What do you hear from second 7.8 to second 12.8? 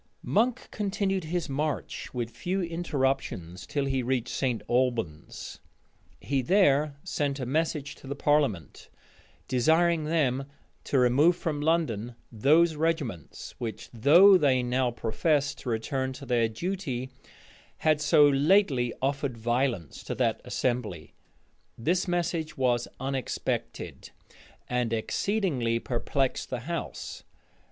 to the parliament, desiring them to remove from London those